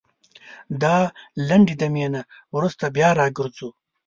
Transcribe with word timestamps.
دا 0.81 0.97
لنډې 1.47 1.75
دمي 1.81 2.05
نه 2.13 2.21
وروسته 2.55 2.83
بيا 2.95 3.09
راګرځوو 3.19 3.69